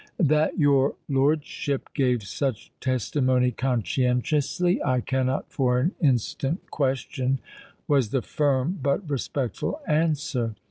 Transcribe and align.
"That 0.17 0.57
your 0.57 0.95
lordship 1.07 1.89
gave 1.93 2.23
such 2.23 2.71
testimony 2.81 3.51
conscientiously, 3.51 4.81
I 4.83 4.99
cannot 5.01 5.53
for 5.53 5.77
an 5.79 5.91
instant 6.01 6.71
question," 6.71 7.37
was 7.87 8.09
the 8.09 8.23
firm 8.23 8.79
but 8.81 9.07
respectful 9.07 9.79
answer. 9.87 10.55